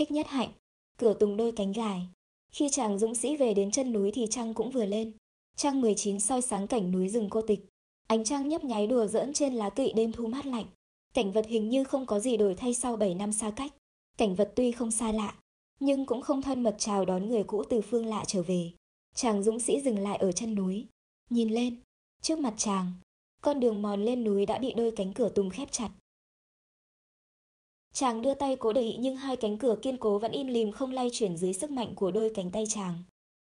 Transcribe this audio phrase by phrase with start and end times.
[0.00, 0.48] Thích nhất hạnh,
[0.98, 2.08] cửa tùng đôi cánh gài.
[2.52, 5.12] Khi chàng dũng sĩ về đến chân núi thì trăng cũng vừa lên.
[5.56, 7.60] Trăng 19 soi sáng cảnh núi rừng cô tịch.
[8.06, 10.64] Ánh trăng nhấp nháy đùa giỡn trên lá kỵ đêm thu mát lạnh.
[11.14, 13.72] Cảnh vật hình như không có gì đổi thay sau 7 năm xa cách.
[14.18, 15.34] Cảnh vật tuy không xa lạ,
[15.80, 18.70] nhưng cũng không thân mật chào đón người cũ từ phương lạ trở về.
[19.14, 20.86] Chàng dũng sĩ dừng lại ở chân núi,
[21.30, 21.76] nhìn lên,
[22.22, 22.92] trước mặt chàng,
[23.42, 25.90] con đường mòn lên núi đã bị đôi cánh cửa tùng khép chặt.
[27.92, 30.92] Chàng đưa tay cố đẩy nhưng hai cánh cửa kiên cố vẫn im lìm không
[30.92, 32.94] lay chuyển dưới sức mạnh của đôi cánh tay chàng.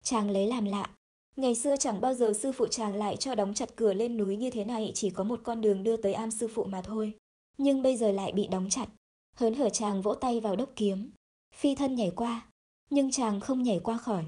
[0.03, 0.91] Chàng lấy làm lạ.
[1.37, 4.37] Ngày xưa chẳng bao giờ sư phụ chàng lại cho đóng chặt cửa lên núi
[4.37, 7.13] như thế này, chỉ có một con đường đưa tới am sư phụ mà thôi.
[7.59, 8.89] Nhưng bây giờ lại bị đóng chặt.
[9.37, 11.11] Hớn hở chàng vỗ tay vào đốc kiếm.
[11.55, 12.47] Phi thân nhảy qua.
[12.91, 14.25] Nhưng chàng không nhảy qua khỏi.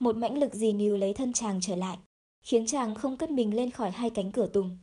[0.00, 1.98] Một mãnh lực gì níu lấy thân chàng trở lại.
[2.42, 4.78] Khiến chàng không cất mình lên khỏi hai cánh cửa tùng.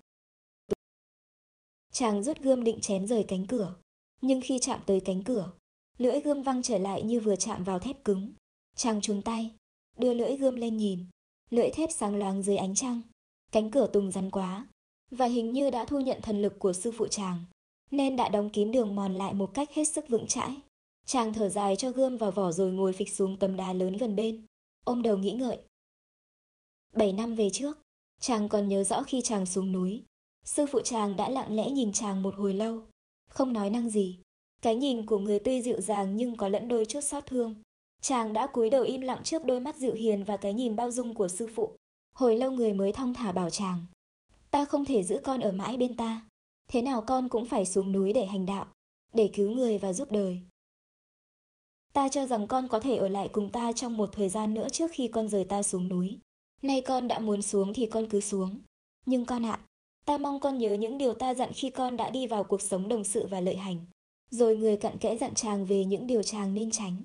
[1.91, 3.75] Chàng rút gươm định chém rời cánh cửa.
[4.21, 5.51] Nhưng khi chạm tới cánh cửa,
[5.97, 8.33] lưỡi gươm văng trở lại như vừa chạm vào thép cứng.
[8.75, 9.51] Chàng trùng tay,
[9.97, 11.05] đưa lưỡi gươm lên nhìn.
[11.49, 13.01] Lưỡi thép sáng loáng dưới ánh trăng.
[13.51, 14.67] Cánh cửa tùng rắn quá.
[15.11, 17.45] Và hình như đã thu nhận thần lực của sư phụ chàng.
[17.91, 20.55] Nên đã đóng kín đường mòn lại một cách hết sức vững chãi.
[21.05, 24.15] Chàng thở dài cho gươm vào vỏ rồi ngồi phịch xuống tấm đá lớn gần
[24.15, 24.45] bên.
[24.85, 25.57] Ôm đầu nghĩ ngợi.
[26.95, 27.77] Bảy năm về trước,
[28.19, 30.03] chàng còn nhớ rõ khi chàng xuống núi.
[30.45, 32.81] Sư phụ chàng đã lặng lẽ nhìn chàng một hồi lâu,
[33.29, 34.19] không nói năng gì.
[34.61, 37.55] Cái nhìn của người tuy dịu dàng nhưng có lẫn đôi chút xót thương.
[38.01, 40.91] Chàng đã cúi đầu im lặng trước đôi mắt dịu hiền và cái nhìn bao
[40.91, 41.75] dung của sư phụ.
[42.15, 43.85] Hồi lâu người mới thong thả bảo chàng.
[44.51, 46.21] Ta không thể giữ con ở mãi bên ta.
[46.67, 48.65] Thế nào con cũng phải xuống núi để hành đạo,
[49.13, 50.41] để cứu người và giúp đời.
[51.93, 54.69] Ta cho rằng con có thể ở lại cùng ta trong một thời gian nữa
[54.69, 56.19] trước khi con rời ta xuống núi.
[56.61, 58.59] Nay con đã muốn xuống thì con cứ xuống.
[59.05, 59.59] Nhưng con ạ,
[60.05, 62.87] Ta mong con nhớ những điều ta dặn khi con đã đi vào cuộc sống
[62.87, 63.85] đồng sự và lợi hành.
[64.31, 66.95] Rồi người cặn kẽ dặn chàng về những điều chàng nên tránh,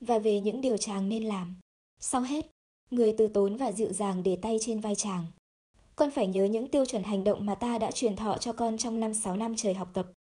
[0.00, 1.56] và về những điều chàng nên làm.
[2.00, 2.46] Sau hết,
[2.90, 5.26] người từ tốn và dịu dàng để tay trên vai chàng.
[5.96, 8.78] Con phải nhớ những tiêu chuẩn hành động mà ta đã truyền thọ cho con
[8.78, 10.12] trong năm sáu năm trời học tập.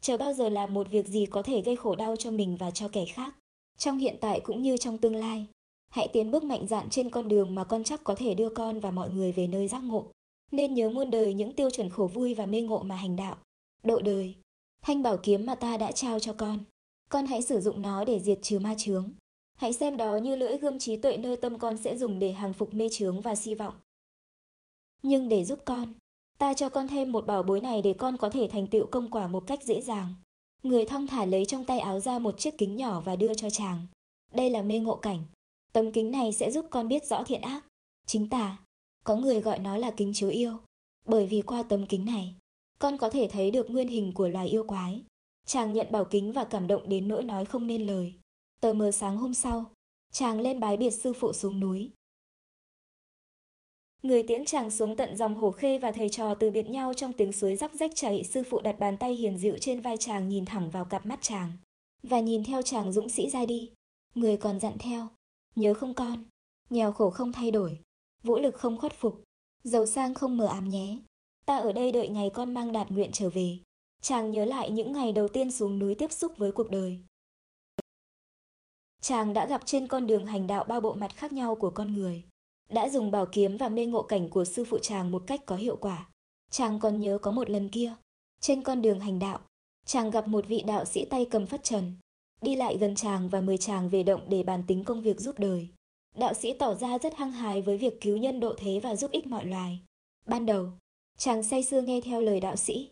[0.00, 2.70] Chờ bao giờ làm một việc gì có thể gây khổ đau cho mình và
[2.70, 3.34] cho kẻ khác,
[3.78, 5.46] trong hiện tại cũng như trong tương lai.
[5.90, 8.80] Hãy tiến bước mạnh dạn trên con đường mà con chắc có thể đưa con
[8.80, 10.06] và mọi người về nơi giác ngộ
[10.50, 13.36] nên nhớ muôn đời những tiêu chuẩn khổ vui và mê ngộ mà hành đạo.
[13.82, 14.34] Độ đời,
[14.82, 16.58] thanh bảo kiếm mà ta đã trao cho con.
[17.08, 19.10] Con hãy sử dụng nó để diệt trừ ma chướng.
[19.54, 22.52] Hãy xem đó như lưỡi gươm trí tuệ nơi tâm con sẽ dùng để hàng
[22.52, 23.74] phục mê chướng và si vọng.
[25.02, 25.92] Nhưng để giúp con,
[26.38, 29.10] ta cho con thêm một bảo bối này để con có thể thành tựu công
[29.10, 30.14] quả một cách dễ dàng.
[30.62, 33.50] Người thong thả lấy trong tay áo ra một chiếc kính nhỏ và đưa cho
[33.50, 33.86] chàng.
[34.32, 35.24] Đây là mê ngộ cảnh.
[35.72, 37.64] Tấm kính này sẽ giúp con biết rõ thiện ác,
[38.06, 38.56] chính tà,
[39.08, 40.58] có người gọi nó là kính chiếu yêu,
[41.06, 42.34] bởi vì qua tấm kính này,
[42.78, 45.02] con có thể thấy được nguyên hình của loài yêu quái.
[45.46, 48.14] Chàng nhận bảo kính và cảm động đến nỗi nói không nên lời.
[48.60, 49.64] Tờ mờ sáng hôm sau,
[50.12, 51.90] chàng lên bái biệt sư phụ xuống núi.
[54.02, 57.12] Người tiễn chàng xuống tận dòng hồ khê và thầy trò từ biệt nhau trong
[57.12, 60.28] tiếng suối róc rách chảy sư phụ đặt bàn tay hiền dịu trên vai chàng
[60.28, 61.52] nhìn thẳng vào cặp mắt chàng
[62.02, 63.70] và nhìn theo chàng dũng sĩ ra đi.
[64.14, 65.08] Người còn dặn theo,
[65.54, 66.24] nhớ không con,
[66.70, 67.78] nghèo khổ không thay đổi,
[68.28, 69.22] vũ lực không khuất phục,
[69.64, 70.98] giàu sang không mờ ám nhé.
[71.46, 73.58] Ta ở đây đợi ngày con mang đạt nguyện trở về.
[74.02, 77.00] Chàng nhớ lại những ngày đầu tiên xuống núi tiếp xúc với cuộc đời.
[79.00, 81.92] Chàng đã gặp trên con đường hành đạo bao bộ mặt khác nhau của con
[81.92, 82.24] người.
[82.70, 85.56] Đã dùng bảo kiếm và mê ngộ cảnh của sư phụ chàng một cách có
[85.56, 86.10] hiệu quả.
[86.50, 87.94] Chàng còn nhớ có một lần kia,
[88.40, 89.40] trên con đường hành đạo,
[89.86, 91.92] chàng gặp một vị đạo sĩ tay cầm phất trần,
[92.42, 95.38] đi lại gần chàng và mời chàng về động để bàn tính công việc giúp
[95.38, 95.68] đời.
[96.18, 99.10] Đạo sĩ tỏ ra rất hăng hái với việc cứu nhân độ thế và giúp
[99.10, 99.80] ích mọi loài.
[100.26, 100.72] Ban đầu,
[101.18, 102.90] chàng say sưa nghe theo lời đạo sĩ.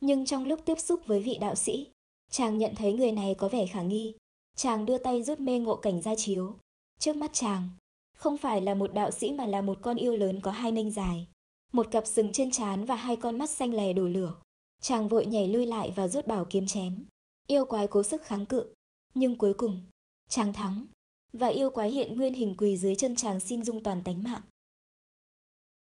[0.00, 1.86] Nhưng trong lúc tiếp xúc với vị đạo sĩ,
[2.30, 4.14] chàng nhận thấy người này có vẻ khả nghi.
[4.56, 6.54] Chàng đưa tay rút mê ngộ cảnh ra chiếu.
[6.98, 7.68] Trước mắt chàng,
[8.16, 10.90] không phải là một đạo sĩ mà là một con yêu lớn có hai nanh
[10.90, 11.26] dài,
[11.72, 14.34] một cặp sừng trên trán và hai con mắt xanh lè đổ lửa.
[14.82, 17.04] Chàng vội nhảy lui lại và rút bảo kiếm chém.
[17.46, 18.74] Yêu quái cố sức kháng cự,
[19.14, 19.80] nhưng cuối cùng,
[20.28, 20.86] chàng thắng
[21.36, 24.40] và yêu quái hiện nguyên hình quỳ dưới chân chàng xin dung toàn tánh mạng.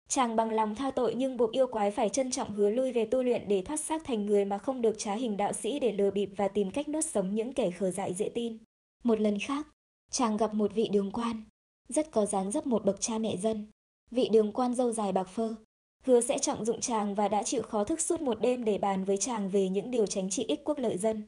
[0.07, 3.05] Chàng bằng lòng tha tội nhưng buộc yêu quái phải trân trọng hứa lui về
[3.05, 5.91] tu luyện để thoát xác thành người mà không được trá hình đạo sĩ để
[5.91, 8.57] lừa bịp và tìm cách nuốt sống những kẻ khờ dại dễ tin.
[9.03, 9.67] Một lần khác,
[10.11, 11.43] chàng gặp một vị đường quan,
[11.89, 13.67] rất có dáng dấp một bậc cha mẹ dân.
[14.11, 15.55] Vị đường quan dâu dài bạc phơ,
[16.03, 19.03] hứa sẽ trọng dụng chàng và đã chịu khó thức suốt một đêm để bàn
[19.03, 21.23] với chàng về những điều tránh trị ích quốc lợi dân.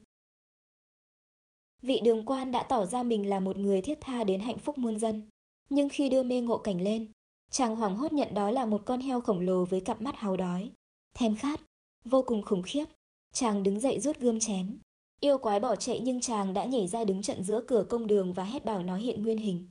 [1.82, 4.78] Vị đường quan đã tỏ ra mình là một người thiết tha đến hạnh phúc
[4.78, 5.28] muôn dân.
[5.70, 7.12] Nhưng khi đưa mê ngộ cảnh lên,
[7.50, 10.36] chàng hoảng hốt nhận đó là một con heo khổng lồ với cặp mắt hào
[10.36, 10.70] đói,
[11.14, 11.60] thèm khát,
[12.04, 12.84] vô cùng khủng khiếp.
[13.32, 14.78] Chàng đứng dậy rút gươm chém.
[15.20, 18.32] Yêu quái bỏ chạy nhưng chàng đã nhảy ra đứng trận giữa cửa công đường
[18.32, 19.70] và hét bảo nó hiện nguyên hình.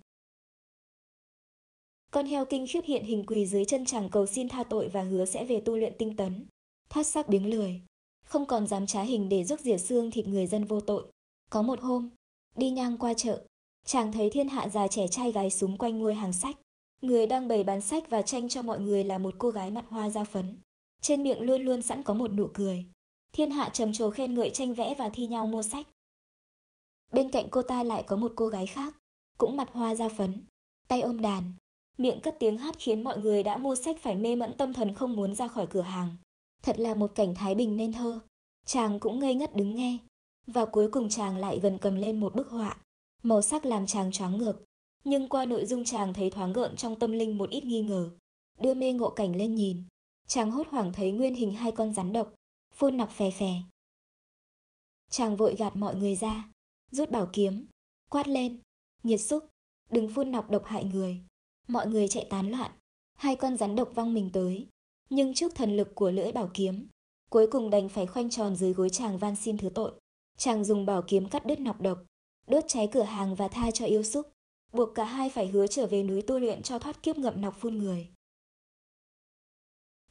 [2.12, 5.04] Con heo kinh khiếp hiện hình quỳ dưới chân chàng cầu xin tha tội và
[5.04, 6.46] hứa sẽ về tu luyện tinh tấn.
[6.90, 7.82] Thoát xác biếng lười,
[8.26, 11.12] không còn dám trá hình để rước rỉa xương thịt người dân vô tội.
[11.50, 12.10] Có một hôm,
[12.56, 13.46] đi ngang qua chợ,
[13.86, 16.56] chàng thấy thiên hạ già trẻ trai gái súng quanh ngôi hàng sách.
[17.02, 19.86] Người đang bày bán sách và tranh cho mọi người là một cô gái mặt
[19.90, 20.58] hoa da phấn.
[21.02, 22.86] Trên miệng luôn luôn sẵn có một nụ cười.
[23.34, 25.88] Thiên hạ trầm trồ khen ngợi tranh vẽ và thi nhau mua sách.
[27.12, 28.96] Bên cạnh cô ta lại có một cô gái khác,
[29.38, 30.44] cũng mặt hoa da phấn,
[30.88, 31.54] tay ôm đàn,
[31.98, 34.94] miệng cất tiếng hát khiến mọi người đã mua sách phải mê mẫn tâm thần
[34.96, 36.16] không muốn ra khỏi cửa hàng.
[36.64, 38.20] Thật là một cảnh thái bình nên thơ.
[38.66, 39.98] Chàng cũng ngây ngất đứng nghe.
[40.48, 42.78] Và cuối cùng chàng lại gần cầm lên một bức họa.
[43.24, 44.64] Màu sắc làm chàng choáng ngược.
[45.04, 48.10] Nhưng qua nội dung chàng thấy thoáng gợn trong tâm linh một ít nghi ngờ.
[48.60, 49.84] Đưa mê ngộ cảnh lên nhìn.
[50.28, 52.34] Chàng hốt hoảng thấy nguyên hình hai con rắn độc.
[52.76, 53.54] Phun nọc phè phè.
[55.10, 56.52] Chàng vội gạt mọi người ra.
[56.92, 57.66] Rút bảo kiếm.
[58.10, 58.60] Quát lên.
[59.04, 59.44] Nhiệt xúc.
[59.90, 61.22] Đừng phun nọc độc hại người.
[61.68, 62.72] Mọi người chạy tán loạn.
[63.14, 64.68] Hai con rắn độc văng mình tới.
[65.10, 66.88] Nhưng trước thần lực của lưỡi bảo kiếm,
[67.30, 69.92] cuối cùng đành phải khoanh tròn dưới gối chàng van xin thứ tội.
[70.38, 71.98] Chàng dùng bảo kiếm cắt đứt nọc độc,
[72.48, 74.32] đốt cháy cửa hàng và tha cho yêu xúc,
[74.74, 77.56] buộc cả hai phải hứa trở về núi tu luyện cho thoát kiếp ngậm nọc
[77.60, 78.08] phun người.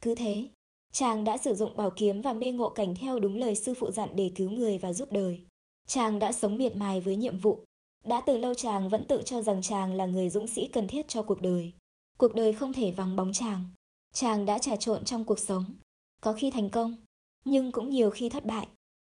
[0.01, 0.49] Cứ thế,
[0.91, 3.91] chàng đã sử dụng bảo kiếm và mê ngộ cảnh theo đúng lời sư phụ
[3.91, 5.41] dặn để cứu người và giúp đời.
[5.87, 7.63] Chàng đã sống miệt mài với nhiệm vụ.
[8.05, 11.07] Đã từ lâu chàng vẫn tự cho rằng chàng là người dũng sĩ cần thiết
[11.07, 11.73] cho cuộc đời.
[12.17, 13.63] Cuộc đời không thể vắng bóng chàng.
[14.13, 15.65] Chàng đã trà trộn trong cuộc sống,
[16.21, 16.95] có khi thành công,
[17.45, 18.67] nhưng cũng nhiều khi thất bại.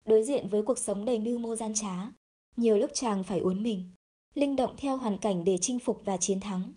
[0.07, 2.11] Đối diện với cuộc sống đầy mưu mô gian trá,
[2.57, 3.91] nhiều lúc chàng phải uốn mình,
[4.33, 6.73] linh động theo hoàn cảnh để chinh phục và chiến thắng.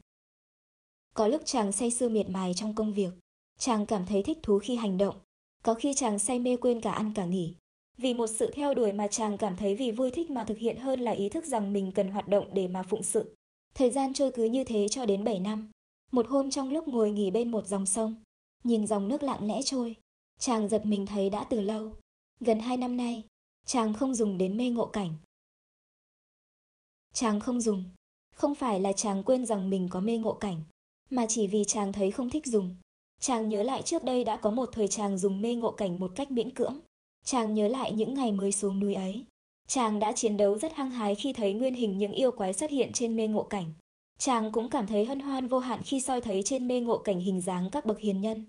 [1.14, 3.10] Có lúc chàng say sưa miệt mài trong công việc,
[3.58, 5.14] chàng cảm thấy thích thú khi hành động,
[5.62, 7.54] có khi chàng say mê quên cả ăn cả nghỉ.
[7.96, 10.76] Vì một sự theo đuổi mà chàng cảm thấy vì vui thích mà thực hiện
[10.76, 13.34] hơn là ý thức rằng mình cần hoạt động để mà phụng sự.
[13.74, 15.70] Thời gian trôi cứ như thế cho đến 7 năm.
[16.12, 18.14] Một hôm trong lúc ngồi nghỉ bên một dòng sông,
[18.64, 19.96] nhìn dòng nước lặng lẽ trôi,
[20.38, 21.92] chàng giật mình thấy đã từ lâu,
[22.40, 23.24] gần hai năm nay,
[23.66, 25.14] chàng không dùng đến mê ngộ cảnh.
[27.12, 27.84] Chàng không dùng,
[28.34, 30.62] không phải là chàng quên rằng mình có mê ngộ cảnh,
[31.10, 32.76] mà chỉ vì chàng thấy không thích dùng.
[33.20, 36.12] Chàng nhớ lại trước đây đã có một thời chàng dùng mê ngộ cảnh một
[36.16, 36.80] cách miễn cưỡng.
[37.24, 39.24] Chàng nhớ lại những ngày mới xuống núi ấy.
[39.68, 42.70] Chàng đã chiến đấu rất hăng hái khi thấy nguyên hình những yêu quái xuất
[42.70, 43.72] hiện trên mê ngộ cảnh.
[44.18, 47.20] Chàng cũng cảm thấy hân hoan vô hạn khi soi thấy trên mê ngộ cảnh
[47.20, 48.44] hình dáng các bậc hiền nhân.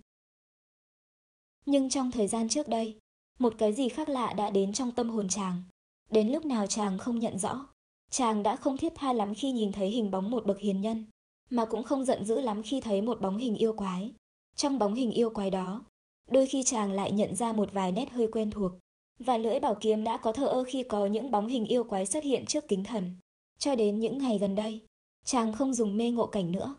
[1.66, 2.98] Nhưng trong thời gian trước đây,
[3.42, 5.64] một cái gì khác lạ đã đến trong tâm hồn chàng.
[6.10, 7.68] Đến lúc nào chàng không nhận rõ,
[8.12, 11.06] chàng đã không thiết tha lắm khi nhìn thấy hình bóng một bậc hiền nhân,
[11.50, 14.12] mà cũng không giận dữ lắm khi thấy một bóng hình yêu quái.
[14.56, 15.84] Trong bóng hình yêu quái đó,
[16.32, 18.72] đôi khi chàng lại nhận ra một vài nét hơi quen thuộc,
[19.20, 22.06] và lưỡi bảo kiếm đã có thờ ơ khi có những bóng hình yêu quái
[22.06, 23.16] xuất hiện trước kính thần.
[23.60, 24.82] Cho đến những ngày gần đây,
[25.26, 26.76] chàng không dùng mê ngộ cảnh nữa.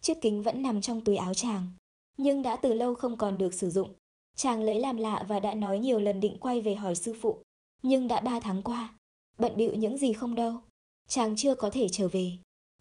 [0.00, 1.66] Chiếc kính vẫn nằm trong túi áo chàng,
[2.16, 3.94] nhưng đã từ lâu không còn được sử dụng.
[4.38, 7.42] Chàng lấy làm lạ và đã nói nhiều lần định quay về hỏi sư phụ,
[7.82, 8.94] nhưng đã ba tháng qua,
[9.38, 10.54] bận bịu những gì không đâu.
[11.08, 12.32] Chàng chưa có thể trở về.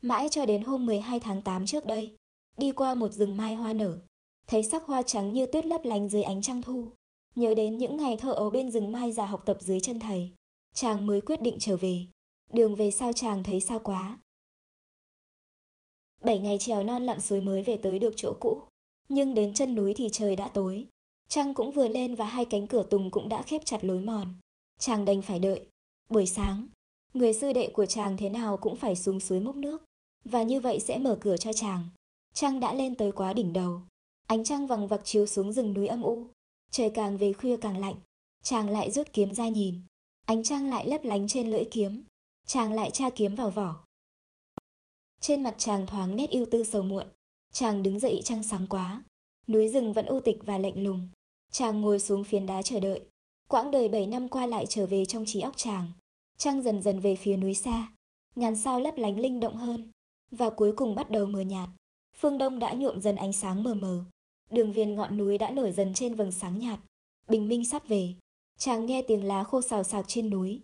[0.01, 2.15] Mãi cho đến hôm 12 tháng 8 trước đây,
[2.57, 3.99] đi qua một rừng mai hoa nở,
[4.47, 6.87] thấy sắc hoa trắng như tuyết lấp lánh dưới ánh trăng thu.
[7.35, 10.31] Nhớ đến những ngày thơ ấu bên rừng mai già học tập dưới chân thầy,
[10.73, 12.05] chàng mới quyết định trở về.
[12.53, 14.19] Đường về sao chàng thấy xa quá.
[16.21, 18.61] Bảy ngày trèo non lặn suối mới về tới được chỗ cũ.
[19.09, 20.87] Nhưng đến chân núi thì trời đã tối.
[21.27, 24.33] Trăng cũng vừa lên và hai cánh cửa tùng cũng đã khép chặt lối mòn.
[24.79, 25.65] Chàng đành phải đợi.
[26.09, 26.67] Buổi sáng,
[27.13, 29.83] người sư đệ của chàng thế nào cũng phải xuống suối múc nước.
[30.25, 31.89] Và như vậy sẽ mở cửa cho chàng.
[32.33, 33.81] Trăng đã lên tới quá đỉnh đầu.
[34.27, 36.27] Ánh trăng vằng vặc chiếu xuống rừng núi âm u.
[36.71, 37.95] Trời càng về khuya càng lạnh.
[38.43, 39.81] Chàng lại rút kiếm ra nhìn.
[40.25, 42.03] Ánh trăng lại lấp lánh trên lưỡi kiếm
[42.47, 43.85] chàng lại tra kiếm vào vỏ.
[45.21, 47.07] Trên mặt chàng thoáng nét yêu tư sầu muộn,
[47.53, 49.03] chàng đứng dậy trăng sáng quá.
[49.47, 51.09] Núi rừng vẫn u tịch và lạnh lùng.
[51.51, 53.01] Chàng ngồi xuống phiến đá chờ đợi.
[53.47, 55.91] Quãng đời bảy năm qua lại trở về trong trí óc chàng.
[56.37, 57.91] Trăng dần dần về phía núi xa.
[58.35, 59.91] Ngàn sao lấp lánh linh động hơn.
[60.31, 61.69] Và cuối cùng bắt đầu mờ nhạt.
[62.17, 64.03] Phương đông đã nhuộm dần ánh sáng mờ mờ.
[64.49, 66.79] Đường viên ngọn núi đã nổi dần trên vầng sáng nhạt.
[67.27, 68.13] Bình minh sắp về.
[68.57, 70.61] Chàng nghe tiếng lá khô xào xạc trên núi.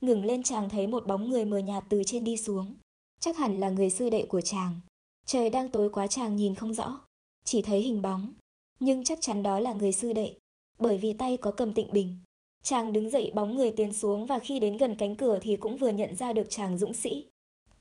[0.00, 2.74] Ngừng lên chàng thấy một bóng người mờ nhạt từ trên đi xuống.
[3.20, 4.80] Chắc hẳn là người sư đệ của chàng.
[5.26, 7.00] Trời đang tối quá chàng nhìn không rõ.
[7.44, 8.32] Chỉ thấy hình bóng.
[8.80, 10.34] Nhưng chắc chắn đó là người sư đệ.
[10.78, 12.18] Bởi vì tay có cầm tịnh bình.
[12.62, 15.76] Chàng đứng dậy bóng người tiến xuống và khi đến gần cánh cửa thì cũng
[15.76, 17.26] vừa nhận ra được chàng dũng sĩ.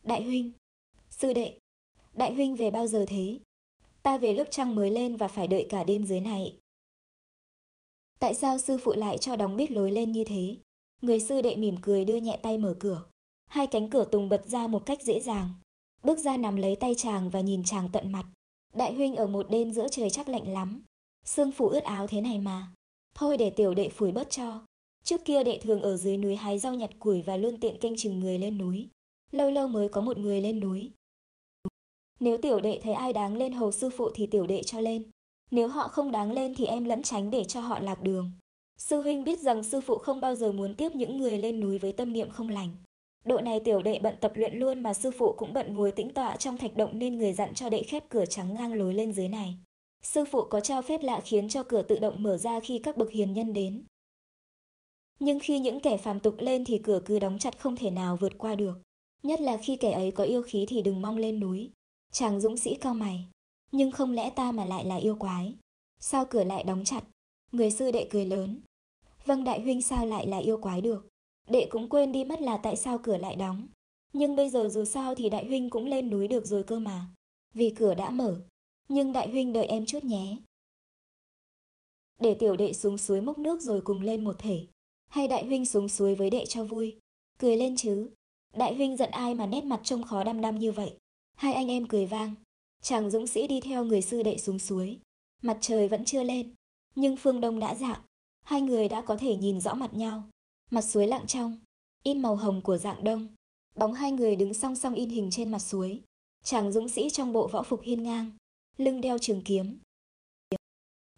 [0.04, 0.52] Đại huynh.
[1.10, 1.58] Sư đệ.
[2.14, 3.40] Đại huynh về bao giờ thế?
[4.04, 6.58] Ta về lúc trăng mới lên và phải đợi cả đêm dưới này.
[8.20, 10.56] Tại sao sư phụ lại cho đóng biết lối lên như thế?
[11.02, 13.06] Người sư đệ mỉm cười đưa nhẹ tay mở cửa.
[13.48, 15.50] Hai cánh cửa tùng bật ra một cách dễ dàng.
[16.04, 18.26] Bước ra nắm lấy tay chàng và nhìn chàng tận mặt.
[18.76, 20.84] Đại huynh ở một đêm giữa trời chắc lạnh lắm.
[21.26, 22.68] Sương phủ ướt áo thế này mà.
[23.16, 24.66] Thôi để tiểu đệ phủi bớt cho.
[25.04, 27.96] Trước kia đệ thường ở dưới núi hái rau nhặt củi và luôn tiện canh
[27.98, 28.88] chừng người lên núi.
[29.32, 30.92] Lâu lâu mới có một người lên núi.
[32.20, 35.04] Nếu tiểu đệ thấy ai đáng lên hầu sư phụ thì tiểu đệ cho lên.
[35.52, 38.32] Nếu họ không đáng lên thì em lẫn tránh để cho họ lạc đường.
[38.78, 41.78] Sư huynh biết rằng sư phụ không bao giờ muốn tiếp những người lên núi
[41.78, 42.70] với tâm niệm không lành.
[43.26, 46.14] Độ này tiểu đệ bận tập luyện luôn mà sư phụ cũng bận ngồi tĩnh
[46.14, 49.14] tọa trong thạch động nên người dặn cho đệ khép cửa trắng ngang lối lên
[49.14, 49.58] dưới này.
[50.04, 52.98] Sư phụ có trao phép lạ khiến cho cửa tự động mở ra khi các
[52.98, 53.84] bậc hiền nhân đến.
[55.20, 58.18] Nhưng khi những kẻ phàm tục lên thì cửa cứ đóng chặt không thể nào
[58.18, 58.74] vượt qua được.
[59.24, 61.72] Nhất là khi kẻ ấy có yêu khí thì đừng mong lên núi.
[62.12, 63.26] Chàng dũng sĩ cao mày.
[63.72, 65.54] Nhưng không lẽ ta mà lại là yêu quái?
[66.00, 67.04] Sao cửa lại đóng chặt?
[67.52, 68.62] Người sư đệ cười lớn.
[69.26, 71.08] Vâng đại huynh, sao lại là yêu quái được?
[71.50, 73.68] Đệ cũng quên đi mất là tại sao cửa lại đóng.
[74.14, 77.08] Nhưng bây giờ dù sao thì đại huynh cũng lên núi được rồi cơ mà.
[77.54, 78.42] Vì cửa đã mở.
[78.88, 80.38] Nhưng đại huynh đợi em chút nhé.
[82.20, 84.68] Để tiểu đệ xuống suối mốc nước rồi cùng lên một thể.
[85.08, 87.00] Hay đại huynh xuống suối với đệ cho vui.
[87.40, 88.10] Cười lên chứ.
[88.54, 90.94] Đại huynh giận ai mà nét mặt trông khó đăm đăm như vậy.
[91.36, 92.34] Hai anh em cười vang.
[92.82, 95.00] Chàng dũng sĩ đi theo người sư đệ xuống suối.
[95.42, 96.54] Mặt trời vẫn chưa lên.
[96.96, 98.02] Nhưng phương đông đã dạng.
[98.44, 100.24] Hai người đã có thể nhìn rõ mặt nhau.
[100.72, 101.58] Mặt suối lặng trong.
[102.04, 103.28] In màu hồng của dạng đông.
[103.76, 106.02] Bóng hai người đứng song song in hình trên mặt suối.
[106.44, 108.32] Chàng dũng sĩ trong bộ võ phục hiên ngang.
[108.78, 109.80] Lưng đeo trường kiếm.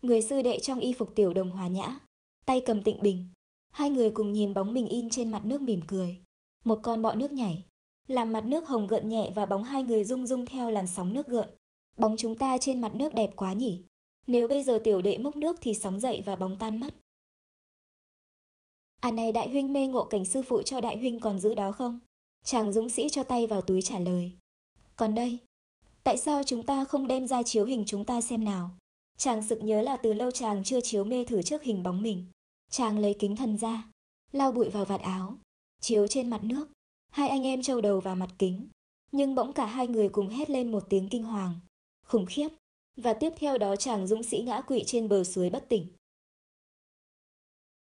[0.02, 2.00] Người sư đệ trong y phục tiểu đồng hòa nhã.
[2.46, 3.26] Tay cầm tịnh bình.
[3.72, 6.18] Hai người cùng nhìn bóng mình in trên mặt nước mỉm cười.
[6.66, 7.66] Một con bọ nước nhảy,
[8.08, 11.14] làm mặt nước hồng gợn nhẹ và bóng hai người rung rung theo làn sóng
[11.14, 11.50] nước gợn.
[11.98, 13.82] Bóng chúng ta trên mặt nước đẹp quá nhỉ.
[14.28, 16.94] Nếu bây giờ tiểu đệ múc nước thì sóng dậy và bóng tan mất.
[19.02, 21.72] À này đại huynh mê ngộ cảnh sư phụ cho đại huynh còn giữ đó
[21.72, 22.00] không?
[22.44, 24.32] Chàng dũng sĩ cho tay vào túi trả lời.
[24.96, 25.38] Còn đây,
[26.04, 28.70] tại sao chúng ta không đem ra chiếu hình chúng ta xem nào?
[29.18, 32.26] Chàng sực nhớ là từ lâu chàng chưa chiếu mê thử trước hình bóng mình.
[32.72, 33.92] Chàng lấy kính thần ra,
[34.32, 35.38] lau bụi vào vạt áo,
[35.82, 36.68] chiếu trên mặt nước.
[37.12, 38.68] Hai anh em trâu đầu vào mặt kính.
[39.12, 41.54] Nhưng bỗng cả hai người cùng hét lên một tiếng kinh hoàng.
[42.06, 42.48] Khủng khiếp.
[42.98, 45.88] Và tiếp theo đó chàng dũng sĩ ngã quỵ trên bờ suối bất tỉnh.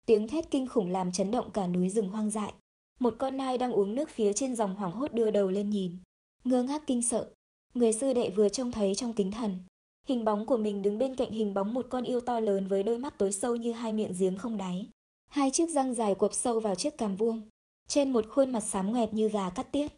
[0.07, 2.53] Tiếng thét kinh khủng làm chấn động cả núi rừng hoang dại.
[3.01, 5.97] Một con nai đang uống nước phía trên dòng hoảng hốt đưa đầu lên nhìn.
[6.45, 7.31] Ngơ ngác kinh sợ.
[7.75, 9.59] Người sư đệ vừa trông thấy trong kính thần.
[10.07, 12.83] Hình bóng của mình đứng bên cạnh hình bóng một con yêu to lớn với
[12.83, 14.89] đôi mắt tối sâu như hai miệng giếng không đáy.
[15.29, 17.43] Hai chiếc răng dài quập sâu vào chiếc cằm vuông
[17.89, 19.93] trên một khuôn mặt xám ngoẹt như gà cắt tiết.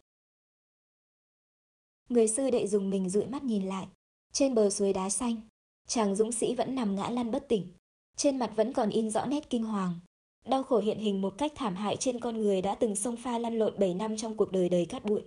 [2.09, 3.87] Người sư đệ dùng mình dụi mắt nhìn lại,
[4.33, 5.41] trên bờ suối đá xanh,
[5.87, 7.67] chàng dũng sĩ vẫn nằm ngã lăn bất tỉnh,
[8.15, 9.99] trên mặt vẫn còn in rõ nét kinh hoàng.
[10.45, 13.37] Đau khổ hiện hình một cách thảm hại trên con người đã từng sông pha
[13.37, 15.21] lăn lộn 7 năm trong cuộc đời đầy cát bụi.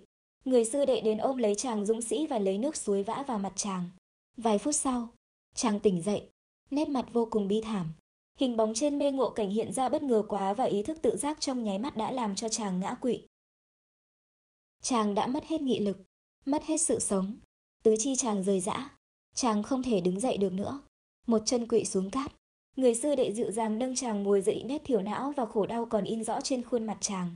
[0.45, 3.39] Người sư đệ đến ôm lấy chàng dũng sĩ và lấy nước suối vã vào
[3.39, 3.89] mặt chàng.
[4.37, 5.07] Vài phút sau,
[5.55, 6.29] chàng tỉnh dậy,
[6.71, 7.93] nét mặt vô cùng bi thảm.
[8.39, 11.17] Hình bóng trên mê ngộ cảnh hiện ra bất ngờ quá và ý thức tự
[11.17, 13.21] giác trong nháy mắt đã làm cho chàng ngã quỵ.
[14.81, 15.97] Chàng đã mất hết nghị lực,
[16.45, 17.35] mất hết sự sống.
[17.83, 18.97] Tứ chi chàng rời rã,
[19.35, 20.81] chàng không thể đứng dậy được nữa.
[21.27, 22.31] Một chân quỵ xuống cát.
[22.75, 25.85] Người sư đệ dịu dàng nâng chàng ngồi dậy nét thiểu não và khổ đau
[25.85, 27.35] còn in rõ trên khuôn mặt chàng.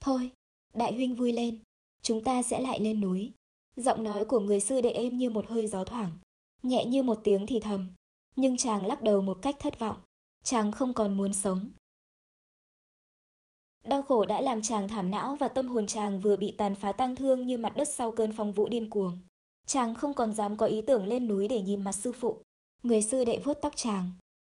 [0.00, 0.30] Thôi,
[0.74, 1.58] đại huynh vui lên,
[2.02, 3.32] chúng ta sẽ lại lên núi.
[3.76, 6.10] Giọng nói của người sư đệ êm như một hơi gió thoảng,
[6.62, 7.88] nhẹ như một tiếng thì thầm.
[8.36, 9.96] Nhưng chàng lắc đầu một cách thất vọng
[10.42, 11.70] chàng không còn muốn sống.
[13.84, 16.92] Đau khổ đã làm chàng thảm não và tâm hồn chàng vừa bị tàn phá
[16.92, 19.18] tăng thương như mặt đất sau cơn phong vũ điên cuồng.
[19.66, 22.42] Chàng không còn dám có ý tưởng lên núi để nhìn mặt sư phụ.
[22.82, 24.10] Người sư đệ vuốt tóc chàng,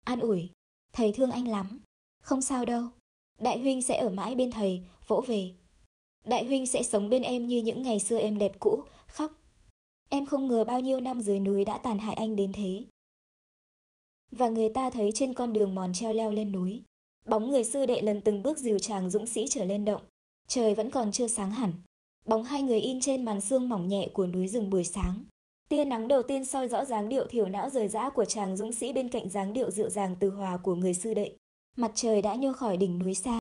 [0.08, 0.50] an ủi,
[0.94, 1.80] thầy thương anh lắm.
[2.22, 2.84] Không sao đâu,
[3.40, 5.52] đại huynh sẽ ở mãi bên thầy, vỗ về.
[6.26, 9.32] Đại huynh sẽ sống bên em như những ngày xưa em đẹp cũ, khóc.
[10.10, 12.86] Em không ngờ bao nhiêu năm dưới núi đã tàn hại anh đến thế.
[14.32, 16.82] Và người ta thấy trên con đường mòn treo leo lên núi,
[17.26, 20.02] bóng người sư đệ lần từng bước dìu chàng dũng sĩ trở lên động.
[20.48, 21.74] Trời vẫn còn chưa sáng hẳn,
[22.26, 25.24] bóng hai người in trên màn sương mỏng nhẹ của núi rừng buổi sáng.
[25.70, 28.74] Tia nắng đầu tiên soi rõ dáng điệu thiểu não rời rã của chàng dũng
[28.74, 31.32] sĩ bên cạnh dáng điệu dịu dàng từ hòa của người sư đệ.
[31.78, 33.32] Mặt trời đã nhô khỏi đỉnh núi xa.